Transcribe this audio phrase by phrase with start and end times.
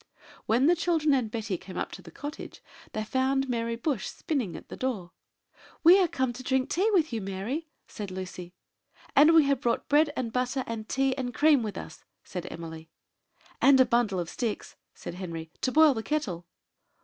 [0.47, 2.63] When the children and Betty came up to the cottage,
[2.93, 5.11] they found Mary Bush spinning at the door.
[5.83, 8.55] "We are come to drink tea with you, Mary," said Lucy.
[9.15, 12.89] "And we have brought bread and butter, and tea and cream with us," said Emily.
[13.61, 16.47] "And a bundle of sticks," said Henry, "to boil the kettle."